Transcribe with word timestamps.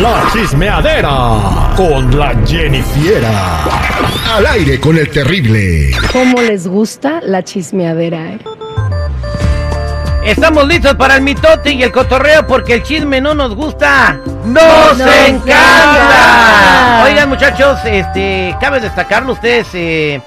La 0.00 0.30
chismeadera 0.32 1.72
con 1.76 2.16
la 2.16 2.32
Jennifiera. 2.46 3.64
Al 4.32 4.46
aire 4.46 4.78
con 4.78 4.96
el 4.96 5.10
terrible. 5.10 5.90
¿Cómo 6.12 6.40
les 6.40 6.68
gusta 6.68 7.20
la 7.20 7.42
chismeadera, 7.42 8.34
eh? 8.34 8.38
Estamos 10.24 10.68
listos 10.68 10.94
para 10.94 11.16
el 11.16 11.22
mitote 11.22 11.72
y 11.72 11.82
el 11.82 11.90
cotorreo 11.90 12.46
porque 12.46 12.74
el 12.74 12.84
chisme 12.84 13.20
no 13.20 13.34
nos 13.34 13.56
gusta. 13.56 14.20
¡Nos, 14.44 15.00
encanta! 15.00 17.02
Oigan, 17.04 17.28
muchachos, 17.28 17.80
este, 17.84 18.56
cabe 18.60 18.78
destacarlo 18.78 19.32
ustedes. 19.32 19.66
Eh, 19.72 20.22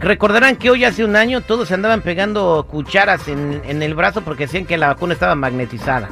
recordarán 0.00 0.56
que 0.56 0.70
hoy 0.70 0.84
hace 0.84 1.04
un 1.04 1.16
año 1.16 1.40
todos 1.40 1.68
se 1.68 1.74
andaban 1.74 2.02
pegando 2.02 2.66
cucharas 2.68 3.28
en, 3.28 3.62
en 3.64 3.82
el 3.82 3.94
brazo 3.94 4.22
porque 4.22 4.44
decían 4.44 4.66
que 4.66 4.76
la 4.76 4.88
vacuna 4.88 5.14
estaba 5.14 5.34
magnetizada. 5.34 6.08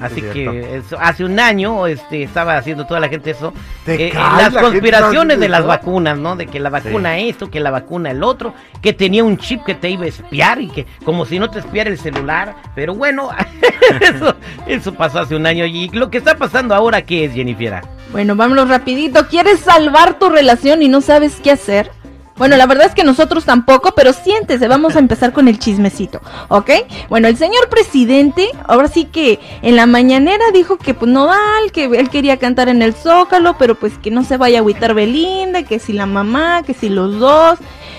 Así 0.00 0.22
que 0.22 0.76
eso, 0.76 0.96
hace 1.00 1.24
un 1.24 1.38
año 1.40 1.86
este, 1.86 2.22
estaba 2.22 2.56
haciendo 2.56 2.86
toda 2.86 3.00
la 3.00 3.08
gente 3.08 3.30
eso. 3.30 3.52
Eh, 3.86 4.10
cae, 4.12 4.42
las 4.42 4.52
la 4.52 4.60
conspiraciones 4.60 5.40
de 5.40 5.48
las 5.48 5.66
vacunas, 5.66 6.18
¿no? 6.18 6.36
De 6.36 6.46
que 6.46 6.60
la 6.60 6.70
vacuna 6.70 7.18
esto, 7.18 7.50
que 7.50 7.60
la 7.60 7.70
vacuna 7.70 8.10
el 8.10 8.22
otro, 8.22 8.54
que 8.80 8.92
tenía 8.92 9.24
un 9.24 9.38
chip 9.38 9.64
que 9.64 9.74
te 9.74 9.90
iba 9.90 10.04
a 10.04 10.08
espiar 10.08 10.60
y 10.60 10.68
que 10.68 10.86
como 11.04 11.24
si 11.24 11.38
no 11.38 11.50
te 11.50 11.58
espiara 11.58 11.90
el 11.90 11.98
celular. 11.98 12.54
Pero 12.74 12.94
bueno, 12.94 13.30
eso, 14.00 14.36
eso 14.66 14.94
pasó 14.94 15.20
hace 15.20 15.34
un 15.34 15.46
año. 15.46 15.66
Y 15.66 15.88
lo 15.88 16.10
que 16.10 16.18
está 16.18 16.36
pasando 16.36 16.74
ahora, 16.74 17.02
¿qué 17.02 17.24
es, 17.24 17.32
Jennifer? 17.32 17.80
Bueno, 18.12 18.36
vámonos 18.36 18.68
rapidito. 18.68 19.26
¿Quieres 19.26 19.60
salvar 19.60 20.18
tu 20.18 20.28
relación 20.28 20.82
y 20.82 20.88
no 20.88 21.00
sabes 21.00 21.40
qué 21.42 21.50
hacer? 21.50 21.90
Bueno, 22.36 22.56
la 22.56 22.66
verdad 22.66 22.86
es 22.86 22.94
que 22.94 23.04
nosotros 23.04 23.44
tampoco, 23.44 23.92
pero 23.94 24.12
siéntese, 24.12 24.66
vamos 24.66 24.96
a 24.96 24.98
empezar 24.98 25.32
con 25.32 25.48
el 25.48 25.58
chismecito, 25.58 26.20
¿ok? 26.48 26.70
Bueno, 27.08 27.28
el 27.28 27.36
señor 27.36 27.68
presidente, 27.68 28.48
ahora 28.66 28.88
sí 28.88 29.04
que 29.04 29.38
en 29.60 29.76
la 29.76 29.86
mañanera 29.86 30.44
dijo 30.52 30.78
que 30.78 30.94
pues 30.94 31.10
no 31.10 31.30
al, 31.30 31.72
que 31.72 31.84
él 31.84 32.08
quería 32.08 32.38
cantar 32.38 32.68
en 32.68 32.80
el 32.80 32.94
Zócalo, 32.94 33.56
pero 33.58 33.74
pues 33.74 33.98
que 33.98 34.10
no 34.10 34.24
se 34.24 34.38
vaya 34.38 34.58
a 34.58 34.60
agüitar 34.60 34.94
Belinda, 34.94 35.62
que 35.62 35.78
si 35.78 35.92
la 35.92 36.06
mamá, 36.06 36.62
que 36.62 36.74
si 36.74 36.88
los 36.88 37.18
dos. 37.18 37.58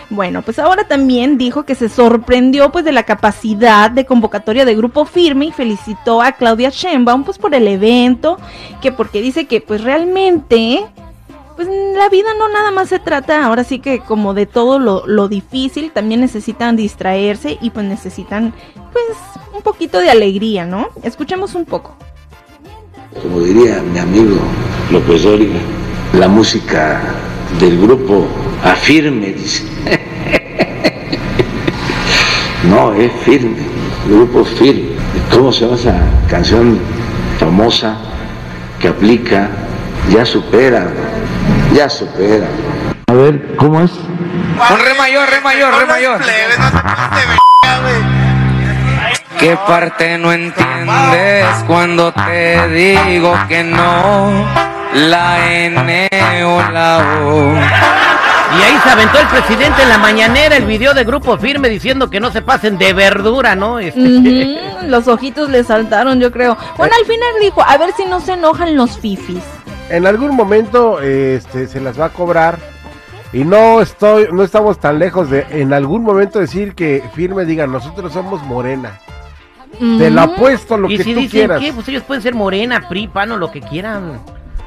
Bueno, 0.10 0.42
pues 0.42 0.60
ahora 0.60 0.88
también 0.88 1.38
dijo 1.38 1.64
que 1.64 1.76
se 1.76 1.90
sorprendió 1.90 2.72
pues 2.72 2.86
de 2.86 2.92
la 2.92 3.04
capacidad 3.04 3.90
de 3.90 4.06
convocatoria 4.06 4.66
de 4.66 4.76
Grupo 4.76 5.06
Firme 5.06 5.46
y 5.46 5.52
felicitó 5.52 6.22
a 6.22 6.34
Claudia 6.34 6.70
Sheinbaum 6.70 7.24
pues 7.24 7.38
por 7.38 7.56
el 7.56 7.68
evento, 7.68 8.38
que 8.82 8.92
porque 8.92 9.22
dice 9.22 9.46
que 9.46 9.62
pues 9.62 9.82
realmente 9.82 10.86
pues 11.56 11.68
la 11.68 12.10
vida 12.10 12.30
no 12.38 12.50
nada 12.50 12.72
más 12.72 12.90
se 12.90 13.00
trata 13.00 13.46
ahora 13.46 13.64
sí 13.64 13.80
que 13.80 14.00
como 14.00 14.34
de 14.34 14.46
todo 14.46 14.80
lo, 14.80 15.06
lo 15.08 15.28
difícil, 15.28 15.92
también 15.92 16.22
necesitan 16.22 16.76
distraerse 16.76 17.58
y 17.62 17.70
pues 17.70 17.86
necesitan 17.86 18.54
pues 18.92 19.06
un 19.56 19.62
poquito 19.62 20.00
de 20.00 20.10
alegría, 20.10 20.66
¿no? 20.66 20.90
Escuchemos 21.04 21.56
un 21.56 21.66
poco. 21.66 21.96
como 23.22 23.40
diría 23.42 23.82
mi 23.82 24.00
amigo 24.00 24.38
López 24.92 25.24
Dóriga, 25.24 25.60
la 26.14 26.28
música 26.28 27.02
del 27.60 27.80
grupo 27.82 28.26
afirme, 28.64 29.34
dice. 29.34 29.64
No, 32.64 32.94
es 32.94 33.12
firme, 33.26 33.58
grupo 34.08 34.46
firme. 34.46 34.96
¿Cómo 35.34 35.52
se 35.52 35.66
llama 35.66 35.76
esa 35.76 36.02
canción 36.30 36.80
famosa 37.38 37.98
que 38.80 38.88
aplica? 38.88 39.50
Ya 40.10 40.26
supera, 40.26 40.94
ya 41.74 41.90
supera. 41.90 42.48
A 43.08 43.14
ver, 43.14 43.56
¿cómo 43.58 43.82
es? 43.82 43.92
Un 43.92 44.80
re 44.80 44.94
mayor, 44.98 45.30
re 45.30 45.42
mayor, 45.42 45.76
re 45.76 45.86
mayor. 45.86 46.22
¿Qué 49.40 49.58
parte 49.68 50.18
no 50.18 50.32
entiendes 50.32 51.46
cuando 51.68 52.14
te 52.14 52.68
digo 52.70 53.36
que 53.48 53.64
no? 53.64 54.46
La 54.94 55.52
N 55.52 56.10
o 56.46 56.72
la 56.72 57.22
O. 57.26 57.54
Y 58.56 58.62
ahí 58.62 58.78
se 58.84 58.90
aventó 58.90 59.20
el 59.20 59.28
presidente 59.28 59.82
en 59.82 59.90
la 59.90 59.98
mañanera 59.98 60.56
el 60.56 60.66
video 60.66 60.94
de 60.94 61.04
Grupo 61.04 61.38
Firme 61.40 61.70
diciendo 61.70 62.10
que 62.10 62.20
no 62.20 62.32
se 62.32 62.44
pasen 62.44 62.78
de 62.78 62.94
verdura, 62.94 63.56
¿no? 63.56 63.80
Este, 63.80 64.00
Los 64.88 65.08
ojitos 65.08 65.50
le 65.50 65.64
saltaron, 65.64 66.20
yo 66.20 66.32
creo. 66.32 66.56
Bueno, 66.78 66.94
al 66.98 67.06
final 67.06 67.30
dijo, 67.42 67.64
a 67.64 67.78
ver 67.78 67.94
si 67.98 68.06
no 68.06 68.20
se 68.20 68.34
enojan 68.34 68.78
los 68.78 69.00
fifis. 69.00 69.44
En 69.90 70.08
algún 70.08 70.36
momento 70.36 71.00
este, 71.02 71.68
se 71.68 71.80
las 71.80 72.00
va 72.00 72.06
a 72.06 72.10
cobrar. 72.10 72.58
Y 73.32 73.44
no 73.44 73.82
estoy, 73.82 74.28
no 74.32 74.44
estamos 74.44 74.80
tan 74.80 75.00
lejos 75.00 75.30
de 75.30 75.46
en 75.50 75.74
algún 75.74 76.04
momento 76.04 76.40
decir 76.40 76.76
que 76.76 77.04
firme 77.16 77.46
diga 77.46 77.66
nosotros 77.66 78.14
somos 78.14 78.44
morena. 78.44 79.00
Te 79.98 80.12
lo 80.12 80.22
apuesto 80.22 80.78
lo 80.78 80.88
y 80.90 80.98
que 80.98 81.04
si 81.04 81.14
tú 81.16 81.20
dicen 81.22 81.32
quieras. 81.48 81.60
que 81.60 81.74
pues 81.74 81.88
ellos 81.88 82.04
pueden 82.04 82.22
ser 82.22 82.36
morena, 82.36 82.88
PRI, 82.88 83.08
PAN 83.08 83.32
o 83.32 83.38
lo 83.38 83.52
que 83.52 83.60
quieran. 83.60 84.20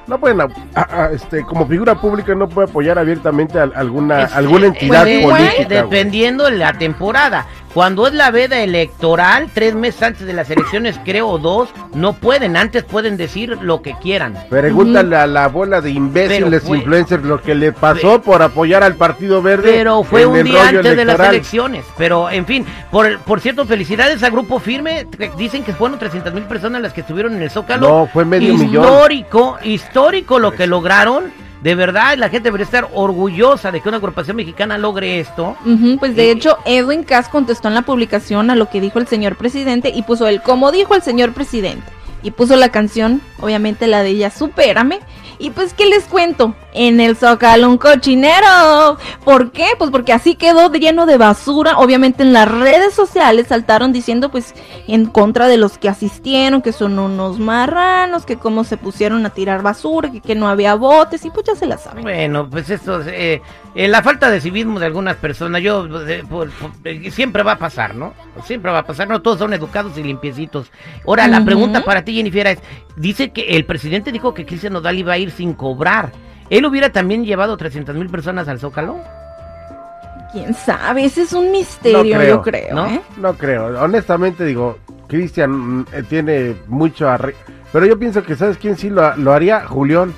No 0.08 0.18
pueden, 0.18 0.40
a- 0.40 0.48
a- 0.74 1.02
a- 1.04 1.12
este, 1.12 1.42
como 1.42 1.64
figura 1.66 1.94
pública 2.00 2.34
no 2.34 2.48
puede 2.48 2.68
apoyar 2.68 2.98
abiertamente 2.98 3.58
a 3.58 3.70
alguna, 3.74 4.22
Es- 4.22 4.34
alguna 4.34 4.66
entidad 4.66 5.04
pues, 5.04 5.24
política. 5.24 5.68
Dependiendo 5.68 6.44
de 6.44 6.52
la 6.52 6.72
temporada. 6.72 7.46
Cuando 7.76 8.06
es 8.06 8.14
la 8.14 8.30
veda 8.30 8.60
electoral, 8.62 9.50
tres 9.52 9.74
meses 9.74 10.02
antes 10.02 10.26
de 10.26 10.32
las 10.32 10.48
elecciones, 10.48 10.98
creo, 11.04 11.36
dos, 11.36 11.68
no 11.92 12.14
pueden. 12.14 12.56
Antes 12.56 12.84
pueden 12.84 13.18
decir 13.18 13.58
lo 13.60 13.82
que 13.82 13.92
quieran. 14.00 14.34
Pregúntale 14.48 15.14
a 15.14 15.26
la 15.26 15.48
bola 15.48 15.82
de 15.82 15.90
imbéciles 15.90 16.62
fue- 16.62 16.78
influencers 16.78 17.22
lo 17.22 17.42
que 17.42 17.54
le 17.54 17.72
pasó 17.72 18.22
por 18.22 18.40
apoyar 18.40 18.82
al 18.82 18.94
Partido 18.94 19.42
Verde. 19.42 19.70
Pero 19.70 20.04
fue 20.04 20.24
un 20.24 20.42
día 20.42 20.68
antes 20.68 20.96
de 20.96 21.04
las 21.04 21.20
elecciones. 21.20 21.84
Pero, 21.98 22.30
en 22.30 22.46
fin, 22.46 22.64
por, 22.90 23.18
por 23.18 23.42
cierto, 23.42 23.66
felicidades 23.66 24.22
a 24.22 24.30
Grupo 24.30 24.58
Firme. 24.58 25.06
Dicen 25.36 25.62
que 25.62 25.74
fueron 25.74 25.98
300 25.98 26.32
mil 26.32 26.44
personas 26.44 26.80
las 26.80 26.94
que 26.94 27.02
estuvieron 27.02 27.34
en 27.34 27.42
el 27.42 27.50
Zócalo. 27.50 27.86
No, 27.86 28.06
fue 28.10 28.24
medio 28.24 28.54
millón. 28.54 28.84
Histórico, 28.84 29.58
histórico 29.62 30.38
lo 30.38 30.52
que 30.52 30.66
lograron. 30.66 31.24
De 31.62 31.74
verdad, 31.74 32.16
la 32.18 32.28
gente 32.28 32.48
debería 32.48 32.64
estar 32.64 32.88
orgullosa 32.92 33.72
de 33.72 33.80
que 33.80 33.88
una 33.88 33.98
agrupación 33.98 34.36
mexicana 34.36 34.78
logre 34.78 35.20
esto. 35.20 35.56
Pues 35.98 36.14
de 36.14 36.30
hecho, 36.30 36.58
Edwin 36.64 37.02
Cass 37.02 37.28
contestó 37.28 37.68
en 37.68 37.74
la 37.74 37.82
publicación 37.82 38.50
a 38.50 38.56
lo 38.56 38.68
que 38.68 38.80
dijo 38.80 38.98
el 38.98 39.06
señor 39.06 39.36
presidente 39.36 39.90
y 39.94 40.02
puso 40.02 40.28
el 40.28 40.42
como 40.42 40.70
dijo 40.70 40.94
el 40.94 41.02
señor 41.02 41.32
presidente. 41.32 41.84
Y 42.22 42.30
puso 42.32 42.56
la 42.56 42.70
canción, 42.70 43.20
obviamente 43.40 43.86
la 43.86 44.02
de 44.02 44.10
ella, 44.10 44.30
Supérame. 44.30 45.00
Y 45.38 45.50
pues, 45.50 45.74
¿qué 45.74 45.86
les 45.86 46.04
cuento? 46.04 46.54
En 46.72 47.00
el 47.00 47.16
Zócalo 47.16 47.68
un 47.68 47.78
cochinero. 47.78 48.98
¿Por 49.24 49.50
qué? 49.52 49.66
Pues 49.78 49.90
porque 49.90 50.12
así 50.12 50.34
quedó 50.34 50.70
lleno 50.72 51.06
de 51.06 51.18
basura. 51.18 51.78
Obviamente 51.78 52.22
en 52.22 52.32
las 52.32 52.48
redes 52.50 52.94
sociales 52.94 53.46
saltaron 53.48 53.92
diciendo 53.92 54.30
pues 54.30 54.54
en 54.88 55.06
contra 55.06 55.48
de 55.48 55.56
los 55.56 55.78
que 55.78 55.88
asistieron, 55.88 56.62
que 56.62 56.72
son 56.72 56.98
unos 56.98 57.38
marranos, 57.38 58.24
que 58.26 58.36
cómo 58.36 58.64
se 58.64 58.76
pusieron 58.76 59.24
a 59.26 59.30
tirar 59.30 59.62
basura, 59.62 60.10
que, 60.10 60.20
que 60.20 60.34
no 60.34 60.48
había 60.48 60.74
botes 60.74 61.24
y 61.24 61.30
pues 61.30 61.46
ya 61.46 61.54
se 61.54 61.66
la 61.66 61.78
saben. 61.78 62.02
Bueno, 62.02 62.48
pues 62.50 62.68
esto, 62.70 63.00
eh, 63.02 63.40
eh, 63.74 63.88
la 63.88 64.02
falta 64.02 64.30
de 64.30 64.40
civismo 64.40 64.78
de 64.80 64.86
algunas 64.86 65.16
personas, 65.16 65.62
yo, 65.62 65.86
eh, 66.06 66.22
por- 66.28 66.50
por- 66.50 66.72
siempre 67.10 67.42
va 67.42 67.52
a 67.52 67.58
pasar, 67.58 67.94
¿no? 67.94 68.14
Siempre 68.44 68.70
va 68.70 68.80
a 68.80 68.86
pasar, 68.86 69.08
no 69.08 69.22
todos 69.22 69.38
son 69.38 69.52
educados 69.54 69.96
y 69.98 70.02
limpiecitos. 70.02 70.70
Ahora, 71.06 71.26
la 71.28 71.44
pregunta 71.44 71.84
para 71.84 72.04
ti, 72.04 72.14
Jennifer, 72.14 72.46
es, 72.48 72.58
dice 72.96 73.30
que 73.30 73.56
el 73.56 73.64
presidente 73.64 74.12
dijo 74.12 74.34
que 74.34 74.44
Cristian 74.46 74.72
Nodal 74.74 74.98
iba 74.98 75.12
a 75.14 75.18
ir 75.18 75.25
sin 75.30 75.54
cobrar. 75.54 76.12
¿Él 76.50 76.64
hubiera 76.64 76.90
también 76.90 77.24
llevado 77.24 77.56
300 77.56 77.94
mil 77.96 78.08
personas 78.08 78.48
al 78.48 78.60
Zócalo? 78.60 78.98
¿Quién 80.32 80.54
sabe? 80.54 81.04
Ese 81.04 81.22
es 81.22 81.32
un 81.32 81.50
misterio, 81.50 82.18
creo, 82.18 82.36
yo 82.36 82.42
creo. 82.42 82.74
¿no? 82.74 82.86
¿eh? 82.86 83.00
No 83.16 83.34
creo, 83.34 83.82
honestamente 83.82 84.44
digo, 84.44 84.78
Cristian 85.06 85.50
mm, 85.50 85.86
eh, 85.92 86.02
tiene 86.08 86.56
mucho 86.68 87.08
arre... 87.08 87.34
Pero 87.72 87.86
yo 87.86 87.98
pienso 87.98 88.22
que, 88.22 88.36
¿sabes 88.36 88.58
quién 88.58 88.76
sí 88.76 88.90
lo, 88.90 89.16
lo 89.16 89.32
haría? 89.32 89.66
Julián. 89.66 90.12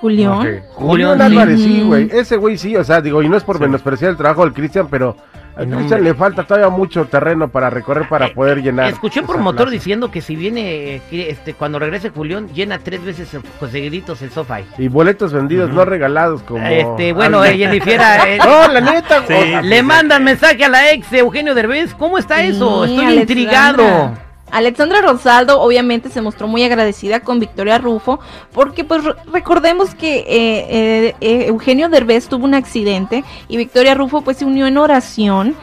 Julián. 0.00 0.32
Ok. 0.32 0.46
Julián. 0.74 1.20
Álvarez, 1.20 1.60
sí, 1.60 1.82
güey. 1.82 2.08
Ese 2.12 2.36
güey 2.36 2.58
sí, 2.58 2.76
o 2.76 2.84
sea, 2.84 3.00
digo, 3.00 3.22
y 3.22 3.28
no 3.28 3.36
es 3.36 3.44
por 3.44 3.58
menospreciar 3.58 4.10
el 4.10 4.16
trabajo 4.16 4.44
del 4.44 4.52
Cristian, 4.52 4.88
pero 4.88 5.16
a 5.56 5.64
No, 5.64 5.76
Cristian 5.78 6.04
le 6.04 6.14
falta 6.14 6.44
todavía 6.44 6.68
mucho 6.68 7.06
terreno 7.06 7.48
para 7.48 7.70
recorrer 7.70 8.08
para 8.08 8.26
Eh, 8.26 8.32
poder 8.34 8.62
llenar. 8.62 8.88
Escuché 8.92 9.22
por 9.22 9.36
esa 9.36 9.42
motor 9.44 9.56
plaza. 9.66 9.70
diciendo 9.72 10.10
que 10.10 10.20
si 10.20 10.36
viene, 10.36 10.96
eh, 10.96 11.02
este, 11.10 11.54
cuando 11.54 11.78
regrese 11.78 12.10
Julián, 12.10 12.48
llena 12.52 12.78
tres 12.78 13.02
veces 13.04 13.32
eh, 13.34 13.40
conseguiditos 13.58 14.20
el 14.22 14.30
sofá. 14.30 14.60
Y 14.78 14.88
boletos 14.88 15.32
vendidos, 15.32 15.70
no 15.70 15.84
regalados 15.84 16.42
como... 16.42 16.66
Este, 16.66 17.12
bueno, 17.12 17.44
eh, 17.44 17.56
Jennifer, 17.56 18.00
eh, 18.26 18.38
No, 18.44 18.68
la 18.68 18.80
neta, 18.80 19.20
güey. 19.20 19.62
le 19.62 19.82
mandan 19.82 20.22
mensaje 20.24 20.64
a 20.64 20.68
la 20.68 20.90
ex 20.92 21.10
de 21.10 21.20
Eugenio 21.20 21.54
Derbez. 21.54 21.94
¿Cómo 21.94 22.18
está 22.18 22.42
eso? 22.42 22.84
Sí, 22.84 22.90
Estoy 22.92 23.06
Alexandra. 23.06 23.20
intrigado. 23.22 24.25
Alexandra 24.50 25.00
Rosaldo 25.00 25.60
obviamente 25.60 26.08
se 26.08 26.22
mostró 26.22 26.46
muy 26.46 26.62
agradecida 26.62 27.20
con 27.20 27.40
Victoria 27.40 27.78
Rufo 27.78 28.20
porque 28.52 28.84
pues 28.84 29.02
re- 29.04 29.14
recordemos 29.32 29.94
que 29.94 30.18
eh, 30.18 30.26
eh, 30.28 31.14
eh, 31.20 31.44
Eugenio 31.48 31.88
Derbez 31.88 32.28
tuvo 32.28 32.44
un 32.44 32.54
accidente 32.54 33.24
y 33.48 33.56
Victoria 33.56 33.94
Rufo 33.94 34.22
pues 34.22 34.36
se 34.36 34.44
unió 34.44 34.66
en 34.66 34.78
oración 34.78 35.56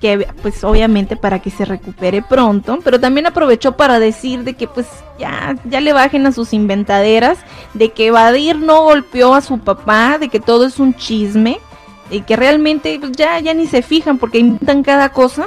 que 0.00 0.28
pues 0.42 0.62
obviamente 0.64 1.16
para 1.16 1.38
que 1.40 1.50
se 1.50 1.64
recupere 1.64 2.20
pronto, 2.20 2.78
pero 2.84 3.00
también 3.00 3.26
aprovechó 3.26 3.78
para 3.78 3.98
decir 3.98 4.44
de 4.44 4.52
que 4.52 4.68
pues 4.68 4.86
ya, 5.18 5.56
ya 5.64 5.80
le 5.80 5.94
bajen 5.94 6.26
a 6.26 6.32
sus 6.32 6.52
inventaderas, 6.52 7.38
de 7.72 7.90
que 7.92 8.10
Badir 8.10 8.58
no 8.58 8.82
golpeó 8.82 9.34
a 9.34 9.40
su 9.40 9.58
papá, 9.58 10.18
de 10.18 10.28
que 10.28 10.38
todo 10.38 10.66
es 10.66 10.78
un 10.78 10.94
chisme, 10.94 11.58
y 12.10 12.20
que 12.20 12.36
realmente 12.36 12.98
pues, 13.00 13.12
ya, 13.12 13.40
ya 13.40 13.54
ni 13.54 13.66
se 13.66 13.80
fijan 13.80 14.18
porque 14.18 14.38
inventan 14.38 14.82
cada 14.82 15.08
cosa. 15.08 15.46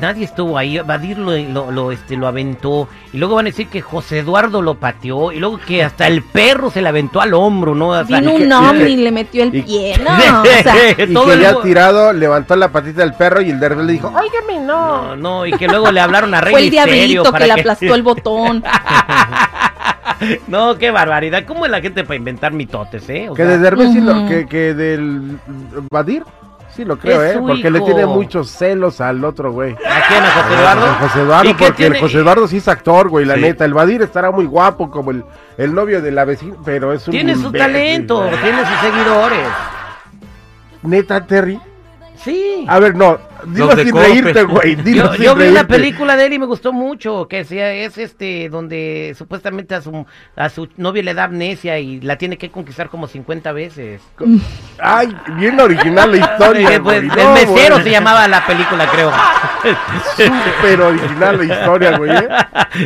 Nadie 0.00 0.24
estuvo 0.24 0.56
ahí, 0.58 0.78
Badir 0.80 1.18
lo, 1.18 1.36
lo, 1.36 1.70
lo, 1.70 1.92
este, 1.92 2.16
lo 2.16 2.26
aventó, 2.26 2.88
y 3.12 3.18
luego 3.18 3.34
van 3.36 3.46
a 3.46 3.50
decir 3.50 3.68
que 3.68 3.80
José 3.80 4.18
Eduardo 4.20 4.62
lo 4.62 4.74
pateó, 4.74 5.32
y 5.32 5.38
luego 5.38 5.58
que 5.58 5.82
hasta 5.84 6.06
el 6.06 6.22
perro 6.22 6.70
se 6.70 6.82
le 6.82 6.88
aventó 6.88 7.20
al 7.20 7.34
hombro, 7.34 7.74
¿no? 7.74 7.92
Sea, 8.04 8.20
Vino 8.20 8.34
un 8.34 8.52
ovni 8.52 8.92
y 8.92 8.96
le 8.96 9.12
metió 9.12 9.42
el 9.42 9.54
y- 9.54 9.62
pie, 9.62 9.98
no, 9.98 10.10
o 10.42 10.44
sea, 10.62 10.74
Y 10.98 11.12
todo 11.14 11.26
que 11.26 11.32
el 11.34 11.40
ya 11.40 11.60
tirado, 11.62 12.12
levantó 12.12 12.56
la 12.56 12.68
patita 12.70 13.02
del 13.02 13.14
perro 13.14 13.40
y 13.40 13.50
el 13.50 13.60
de 13.60 13.68
repente 13.68 13.92
dijo, 13.92 14.08
óigame, 14.08 14.64
no. 14.66 14.76
No, 14.76 15.16
no, 15.16 15.46
y 15.46 15.52
que 15.52 15.66
luego 15.68 15.90
le 15.90 16.00
hablaron 16.00 16.34
a 16.34 16.40
Rey 16.42 16.52
fue 16.52 16.64
el 16.64 16.70
diablito 16.70 17.24
para 17.24 17.38
que 17.38 17.46
le 17.54 17.60
aplastó 17.60 17.94
el 17.94 18.02
botón. 18.02 18.62
No, 20.48 20.78
qué 20.78 20.90
barbaridad. 20.90 21.44
¿Cómo 21.46 21.66
es 21.66 21.70
la 21.70 21.80
gente 21.80 22.02
para 22.04 22.16
inventar 22.16 22.52
mitotes, 22.52 23.06
eh? 23.10 23.28
O 23.28 23.34
Que 23.34 23.42
sea, 23.42 23.52
de 23.52 23.58
Derbez 23.58 23.88
Ujú. 23.88 24.28
que, 24.28 24.46
que 24.46 24.72
del 24.74 25.38
Badir, 25.90 26.22
sí 26.76 26.84
lo 26.84 26.98
creo, 26.98 27.22
Es 27.22 27.36
¿eh? 27.36 27.38
Porque 27.40 27.70
le 27.70 27.80
tiene 27.80 28.06
muchos 28.06 28.50
celos 28.50 29.00
al 29.00 29.24
otro 29.24 29.50
güey. 29.52 29.72
¿A 29.72 30.06
quién? 30.08 30.22
¿A 30.24 30.30
José 30.30 30.54
Eduardo? 30.60 30.86
A 30.86 30.94
José 30.94 31.20
Eduardo, 31.22 31.50
¿Y 31.50 31.54
qué 31.54 31.64
porque 31.66 31.76
tiene? 31.76 31.96
el 31.96 32.02
José 32.02 32.18
Eduardo 32.18 32.48
sí 32.48 32.56
es 32.58 32.68
actor, 32.68 33.08
güey, 33.08 33.24
la 33.24 33.34
Sí. 33.34 33.40
neta. 33.40 33.64
El 33.64 33.74
Badir 33.74 34.02
estará 34.02 34.30
muy 34.30 34.44
guapo 34.46 34.90
como 34.90 35.10
el, 35.10 35.24
el 35.58 35.74
novio 35.74 36.00
de 36.02 36.10
la 36.12 36.24
vecina, 36.24 36.54
pero 36.64 36.92
es 36.92 37.06
un 37.08 37.12
Tiene 37.12 37.34
su 37.34 37.46
imbécil, 37.46 37.58
talento, 37.66 38.16
güey. 38.18 38.36
tiene 38.42 38.58
sus 38.66 38.78
seguidores. 38.80 39.48
Neta, 40.82 41.26
Terry. 41.26 41.60
Sí. 42.22 42.64
A 42.68 42.78
ver, 42.78 42.94
no, 42.94 43.18
dilo 43.46 43.76
sin 43.76 43.94
reírte, 43.94 44.42
güey. 44.44 44.76
Yo, 44.94 45.12
sin 45.14 45.22
yo 45.22 45.34
vi 45.34 45.42
una 45.48 45.62
reírte. 45.62 45.64
película 45.66 46.16
de 46.16 46.26
él 46.26 46.32
y 46.34 46.38
me 46.38 46.46
gustó 46.46 46.72
mucho, 46.72 47.26
que 47.28 47.44
sea, 47.44 47.72
es 47.72 47.98
este, 47.98 48.48
donde 48.48 49.14
supuestamente 49.18 49.74
a 49.74 49.80
su, 49.82 50.06
a 50.36 50.48
su 50.48 50.68
novia 50.76 51.02
le 51.02 51.14
da 51.14 51.24
amnesia 51.24 51.78
y 51.78 52.00
la 52.00 52.16
tiene 52.18 52.38
que 52.38 52.50
conquistar 52.50 52.88
como 52.88 53.06
50 53.06 53.52
veces. 53.52 54.00
Ay, 54.78 55.16
bien 55.36 55.58
original 55.60 56.10
la 56.10 56.16
historia. 56.18 56.70
Eh, 56.76 56.80
pues, 56.80 57.08
güey. 57.08 57.20
el 57.20 57.32
mesero 57.32 57.74
güey. 57.76 57.84
se 57.84 57.90
llamaba 57.90 58.26
la 58.28 58.44
película, 58.46 58.86
creo. 58.90 59.12
Súper 60.16 60.80
original 60.80 61.38
la 61.38 61.44
historia, 61.54 61.96
güey. 61.98 62.10
¿eh? 62.10 62.28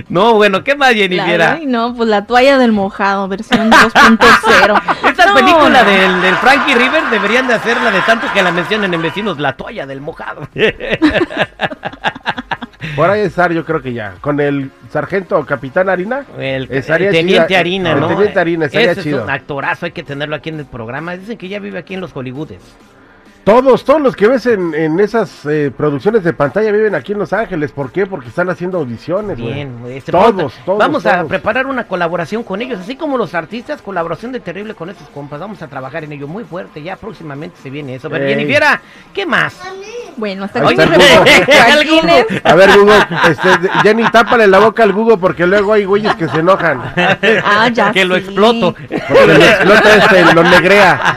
No, 0.09 0.35
bueno, 0.35 0.63
¿qué 0.65 0.75
más, 0.75 0.93
Jenny 0.95 1.17
La- 1.17 1.25
Viera? 1.25 1.53
ay, 1.55 1.67
no, 1.67 1.95
pues 1.95 2.09
la 2.09 2.27
toalla 2.27 2.59
del 2.59 2.73
mojado, 2.73 3.29
versión 3.29 3.71
2.0. 3.71 4.83
Esta 5.11 5.27
No, 5.27 5.35
película 5.35 5.83
no. 5.85 5.91
del, 5.91 6.23
del 6.23 6.35
Frankie 6.37 6.75
River 6.75 7.03
deberían 7.11 7.47
de 7.49 7.55
hacerla 7.55 7.91
de 7.91 8.01
tanto 8.03 8.27
que 8.33 8.43
la 8.43 8.53
mencionen 8.53 8.93
en 8.95 9.03
vecinos, 9.03 9.39
la 9.39 9.55
toalla 9.57 9.87
del 9.87 10.01
mojado. 10.01 10.40
Por 12.97 13.11
ahí 13.11 13.21
estar, 13.21 13.53
yo 13.53 13.65
creo 13.65 13.83
que 13.83 13.93
ya. 13.93 14.15
Con 14.21 14.41
el 14.41 14.71
sargento 14.91 15.39
o 15.39 15.45
capitán 15.47 15.89
Harina. 15.89 16.25
El, 16.39 16.67
el 16.71 16.85
teniente 16.85 17.47
chida. 17.49 17.59
Harina, 17.61 17.93
El 17.93 18.01
¿no? 18.01 18.09
teniente 18.09 18.41
Harina, 18.41 18.67
estaría 18.67 18.93
Ese 18.93 19.03
chido. 19.03 19.19
es 19.19 19.25
un 19.25 19.31
actorazo, 19.31 19.87
hay 19.87 19.93
que 19.93 20.03
tenerlo 20.03 20.35
aquí 20.37 20.49
en 20.49 20.59
el 20.61 20.65
programa. 20.67 21.17
Dicen 21.17 21.37
que 21.39 21.49
ya 21.49 21.59
vive 21.61 21.79
aquí 21.79 21.95
en 21.95 22.01
los 22.01 22.13
Hollywoods. 22.13 22.55
Todos, 23.51 23.85
todos 23.85 24.01
los 24.01 24.15
que 24.15 24.29
ves 24.29 24.47
en, 24.47 24.75
en 24.75 25.01
esas 25.01 25.45
eh, 25.45 25.73
producciones 25.77 26.23
de 26.23 26.33
pantalla 26.33 26.71
viven 26.71 26.95
aquí 26.95 27.11
en 27.11 27.19
Los 27.19 27.33
Ángeles. 27.33 27.73
¿Por 27.73 27.91
qué? 27.91 28.07
Porque 28.07 28.29
están 28.29 28.49
haciendo 28.49 28.79
audiciones, 28.79 29.41
güey. 29.41 29.55
Bien, 29.55 29.75
este, 29.89 30.13
Todos, 30.13 30.37
vamos- 30.37 30.55
todos, 30.65 30.79
Vamos 30.79 31.05
a 31.07 31.25
preparar 31.25 31.67
una 31.67 31.85
colaboración 31.89 32.45
con 32.45 32.63
ellos, 32.63 32.79
así 32.79 32.95
como 32.95 33.19
los 33.19 33.35
artistas, 33.35 33.83
colaboración 33.83 34.31
de 34.31 34.39
terrible 34.39 34.75
con 34.75 34.89
estos 34.89 35.09
compas. 35.09 35.41
Vamos 35.41 35.61
a 35.63 35.67
trabajar 35.67 36.05
en 36.05 36.13
ello 36.13 36.29
muy 36.29 36.45
fuerte, 36.45 36.81
ya 36.81 36.95
próximamente 36.95 37.57
se 37.61 37.71
viene 37.71 37.97
eso. 37.97 38.09
Pero 38.09 38.25
Viera, 38.47 38.81
¿qué 39.13 39.27
más? 39.27 39.59
Bueno, 40.17 40.45
hasta 40.45 40.61
aquí 40.61 40.77
A 42.45 42.55
ver, 42.55 42.71
Google, 42.79 42.99
este, 43.31 43.49
Jenny, 43.83 44.05
tápale 44.13 44.47
la 44.47 44.61
boca 44.61 44.85
al 44.85 44.93
Google 44.93 45.17
porque 45.17 45.47
luego 45.47 45.73
hay 45.73 45.85
güeyes 45.85 46.15
que 46.15 46.29
se 46.29 46.39
enojan. 46.39 46.81
Ah, 47.45 47.69
ya 47.69 47.91
que 47.91 48.05
lo 48.05 48.15
exploto. 48.15 48.75
Porque 48.75 49.27
lo 49.27 49.45
explota 49.45 49.97
este, 49.97 50.35
lo 50.35 50.43
negrea. 50.45 51.17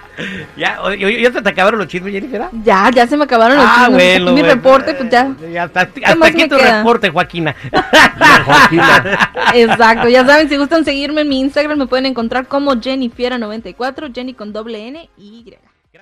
ya, 0.56 0.80
oye, 0.82 1.20
¿ya 1.22 1.32
se 1.32 1.42
te 1.42 1.48
acabaron 1.48 1.78
los 1.78 1.88
chismes, 1.88 2.12
Jenny 2.12 2.26
Viera? 2.28 2.50
Ya, 2.64 2.90
ya 2.94 3.06
se 3.06 3.16
me 3.16 3.24
acabaron 3.24 3.56
los 3.56 3.66
Ah, 3.66 3.86
chismes. 3.86 3.88
Hasta 3.88 3.90
bueno, 3.96 4.24
aquí 4.26 4.34
mi 4.34 4.40
bueno. 4.40 4.54
reporte, 4.54 4.94
pues 4.94 5.10
ya. 5.10 5.34
Ya, 5.52 5.62
hasta 5.64 5.80
hasta 5.80 6.26
aquí 6.26 6.48
tu 6.48 6.56
queda? 6.56 6.78
reporte, 6.78 7.10
Joaquina. 7.10 7.54
Joaquina. 8.46 9.30
Exacto, 9.54 10.08
ya 10.08 10.24
saben, 10.26 10.48
si 10.48 10.56
gustan 10.56 10.84
seguirme 10.84 11.22
en 11.22 11.28
mi 11.28 11.40
Instagram 11.40 11.78
me 11.78 11.86
pueden 11.86 12.06
encontrar 12.06 12.46
como 12.46 12.74
Jennifiera94, 12.74 14.14
Jenny 14.14 14.34
con 14.34 14.52
doble 14.52 14.86
N 14.88 15.08
y 15.16 15.22
Y. 15.46 15.54